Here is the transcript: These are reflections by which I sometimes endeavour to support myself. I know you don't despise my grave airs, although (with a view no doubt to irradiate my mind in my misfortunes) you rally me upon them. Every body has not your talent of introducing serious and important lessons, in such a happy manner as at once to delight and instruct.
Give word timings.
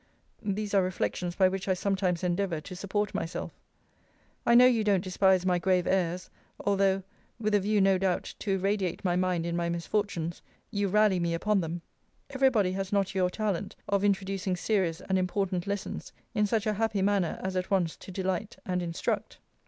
These 0.41 0.73
are 0.73 0.81
reflections 0.81 1.35
by 1.35 1.47
which 1.47 1.67
I 1.67 1.75
sometimes 1.75 2.23
endeavour 2.23 2.59
to 2.59 2.75
support 2.75 3.13
myself. 3.13 3.53
I 4.47 4.55
know 4.55 4.65
you 4.65 4.83
don't 4.83 5.03
despise 5.03 5.45
my 5.45 5.59
grave 5.59 5.85
airs, 5.85 6.31
although 6.59 7.03
(with 7.39 7.53
a 7.53 7.59
view 7.59 7.79
no 7.81 7.99
doubt 7.99 8.33
to 8.39 8.53
irradiate 8.55 9.05
my 9.05 9.15
mind 9.15 9.45
in 9.45 9.55
my 9.55 9.69
misfortunes) 9.69 10.41
you 10.71 10.87
rally 10.87 11.19
me 11.19 11.35
upon 11.35 11.61
them. 11.61 11.83
Every 12.31 12.49
body 12.49 12.71
has 12.71 12.91
not 12.91 13.13
your 13.13 13.29
talent 13.29 13.75
of 13.87 14.03
introducing 14.03 14.55
serious 14.55 15.01
and 15.01 15.19
important 15.19 15.67
lessons, 15.67 16.11
in 16.33 16.47
such 16.47 16.65
a 16.65 16.73
happy 16.73 17.03
manner 17.03 17.39
as 17.43 17.55
at 17.55 17.69
once 17.69 17.95
to 17.97 18.09
delight 18.11 18.55
and 18.65 18.81
instruct. 18.81 19.37